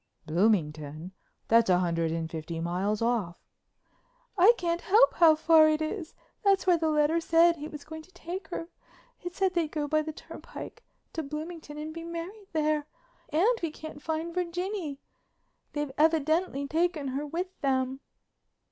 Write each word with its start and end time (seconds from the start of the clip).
"Bloomington? 0.25 1.11
That's 1.47 1.69
a 1.69 1.77
hundred 1.77 2.11
and 2.11 2.27
fifty 2.27 2.59
miles 2.59 3.03
off." 3.03 3.35
"I 4.35 4.53
can't 4.57 4.81
help 4.81 5.13
how 5.13 5.35
far 5.35 5.67
off 5.67 5.73
it 5.75 5.81
is. 5.83 6.15
That's 6.43 6.65
where 6.65 6.79
the 6.79 6.89
letter 6.89 7.21
said 7.21 7.55
he 7.57 7.67
was 7.67 7.83
going 7.85 8.01
to 8.01 8.11
take 8.11 8.47
her. 8.47 8.69
It 9.23 9.35
said 9.35 9.53
they'd 9.53 9.71
go 9.71 9.87
by 9.87 10.01
the 10.01 10.11
turnpike 10.11 10.81
to 11.13 11.21
Bloomington 11.21 11.77
and 11.77 11.93
be 11.93 12.03
married 12.03 12.47
there. 12.51 12.87
And 13.29 13.47
we 13.61 13.69
can't 13.69 14.01
find 14.01 14.33
Virginie—they've 14.33 15.91
evidently 15.99 16.67
taken 16.67 17.09
her 17.09 17.23
with 17.27 17.61
them." 17.61 17.99